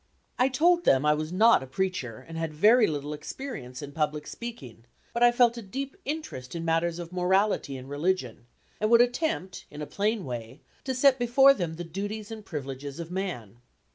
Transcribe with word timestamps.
I 0.39 0.49
told 0.49 0.83
them 0.83 1.05
I 1.05 1.13
was 1.13 1.31
not 1.31 1.61
a 1.61 1.67
preacher 1.67 2.25
and 2.27 2.35
had 2.35 2.55
very 2.55 2.87
little 2.87 3.13
experience 3.13 3.83
in 3.83 3.91
public 3.91 4.25
speaking; 4.25 4.85
but 5.13 5.21
I 5.21 5.31
felt 5.31 5.57
a 5.59 5.61
deep 5.61 5.95
interest 6.05 6.55
in 6.55 6.65
matters 6.65 6.97
of 6.97 7.13
morality 7.13 7.77
and 7.77 7.87
religion, 7.87 8.47
and 8.79 8.89
would 8.89 9.01
attempt, 9.01 9.65
in 9.69 9.79
a 9.79 9.85
plain 9.85 10.25
way, 10.25 10.61
to 10.85 10.95
set 10.95 11.19
before 11.19 11.53
them 11.53 11.75
the 11.75 11.83
duties 11.83 12.31
and 12.31 12.43
privileges 12.43 12.99
of 12.99 13.11
man. 13.11 13.57